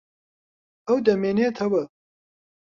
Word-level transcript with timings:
ئەو 0.87 0.97
دەمێنێتەوە. 1.05 1.83